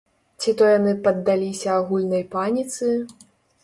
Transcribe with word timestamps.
Ці 0.43 0.53
то 0.61 0.69
яны 0.69 0.95
паддаліся 1.09 1.69
агульнай 1.79 2.29
паніцы? 2.37 2.95